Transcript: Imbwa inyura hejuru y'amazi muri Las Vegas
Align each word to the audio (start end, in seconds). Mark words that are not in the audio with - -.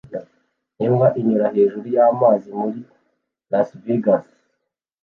Imbwa 0.85 1.07
inyura 1.19 1.47
hejuru 1.55 1.85
y'amazi 1.95 2.49
muri 2.59 2.79
Las 3.51 3.69
Vegas 3.83 4.27